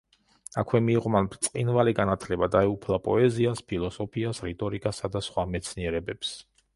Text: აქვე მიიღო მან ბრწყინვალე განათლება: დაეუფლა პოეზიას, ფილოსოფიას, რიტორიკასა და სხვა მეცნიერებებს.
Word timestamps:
აქვე 0.59 0.79
მიიღო 0.85 1.09
მან 1.15 1.27
ბრწყინვალე 1.33 1.91
განათლება: 1.99 2.49
დაეუფლა 2.57 2.99
პოეზიას, 3.09 3.61
ფილოსოფიას, 3.73 4.41
რიტორიკასა 4.49 5.11
და 5.17 5.23
სხვა 5.27 5.45
მეცნიერებებს. 5.57 6.33